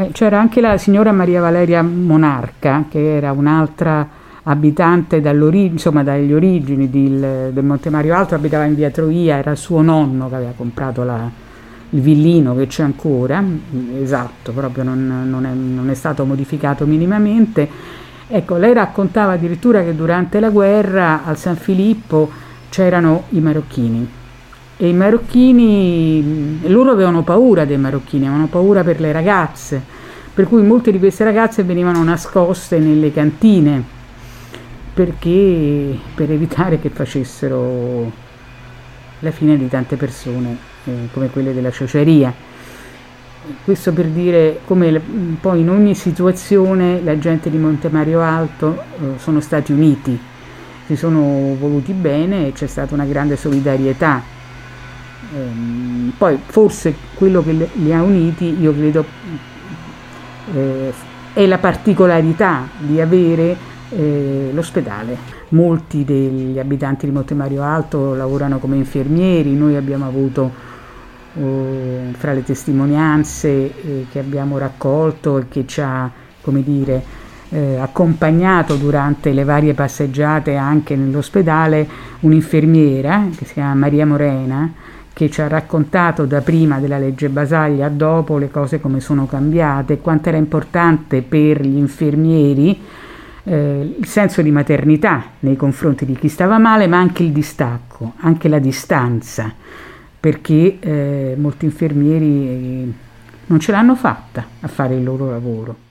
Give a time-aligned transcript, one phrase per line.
[0.00, 4.08] Eh, c'era anche la signora Maria Valeria Monarca, che era un'altra
[4.44, 9.82] abitante insomma, dagli origini del, del Monte Mario Alto, abitava in via Troia, era suo
[9.82, 11.28] nonno che aveva comprato la,
[11.90, 13.44] il villino che c'è ancora,
[14.00, 17.68] esatto, proprio non, non, è, non è stato modificato minimamente.
[18.26, 22.30] Ecco, lei raccontava addirittura che durante la guerra al San Filippo
[22.70, 24.18] c'erano i marocchini
[24.82, 29.78] e i marocchini, loro avevano paura dei marocchini, avevano paura per le ragazze,
[30.32, 33.84] per cui molte di queste ragazze venivano nascoste nelle cantine
[34.94, 38.10] perché, per evitare che facessero
[39.18, 42.32] la fine di tante persone eh, come quelle della ciociaria.
[43.62, 44.98] Questo per dire come
[45.38, 50.18] poi in ogni situazione la gente di Monte Mario Alto eh, sono stati uniti,
[50.86, 54.38] si sono voluti bene e c'è stata una grande solidarietà
[55.34, 59.04] Ehm, poi forse quello che li ha uniti, io credo,
[60.54, 60.92] eh,
[61.32, 63.56] è la particolarità di avere
[63.90, 65.38] eh, l'ospedale.
[65.50, 70.50] Molti degli abitanti di Monte Mario Alto lavorano come infermieri, noi abbiamo avuto
[71.34, 76.10] eh, fra le testimonianze eh, che abbiamo raccolto e che ci ha,
[76.40, 77.18] come dire,
[77.50, 81.88] eh, accompagnato durante le varie passeggiate anche nell'ospedale
[82.20, 84.72] un'infermiera che si chiama Maria Morena
[85.12, 89.26] che ci ha raccontato da prima della legge Basaglia a dopo le cose come sono
[89.26, 92.80] cambiate, quanto era importante per gli infermieri
[93.44, 98.14] eh, il senso di maternità nei confronti di chi stava male, ma anche il distacco,
[98.20, 99.52] anche la distanza,
[100.18, 102.94] perché eh, molti infermieri
[103.46, 105.88] non ce l'hanno fatta a fare il loro lavoro.